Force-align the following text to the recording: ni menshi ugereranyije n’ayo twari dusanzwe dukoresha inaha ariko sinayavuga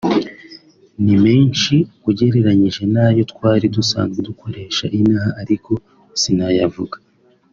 ni 1.05 1.15
menshi 1.23 1.75
ugereranyije 2.09 2.81
n’ayo 2.93 3.21
twari 3.31 3.65
dusanzwe 3.75 4.19
dukoresha 4.29 4.83
inaha 4.99 5.31
ariko 5.41 5.71
sinayavuga 6.21 6.97